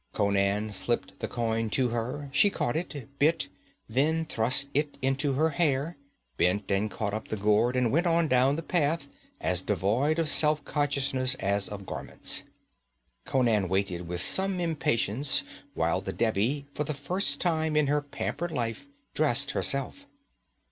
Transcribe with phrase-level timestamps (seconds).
[0.13, 3.49] Conan flipped the coin to her, she caught it, bit,
[3.87, 5.95] then thrust it into her hair,
[6.37, 9.09] bent and caught up the gourd and went on down the path,
[9.39, 12.41] as devoid of self consciousness as of garments.
[13.25, 15.43] Conan waited with some impatience
[15.75, 20.07] while the Devi, for the first time in her pampered life, dressed herself.